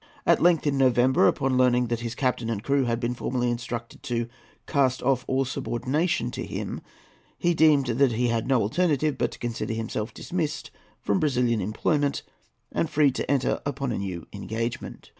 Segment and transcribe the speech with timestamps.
[0.25, 4.01] At length, in November, upon learning that his captain and crew had been formally instructed
[4.01, 4.27] to
[4.65, 6.81] "cast off all subordination" to him,
[7.37, 12.23] he deemed that he had no alternative but to consider himself dismissed from Brazilian employment
[12.71, 15.09] and free to enter upon a new engagement.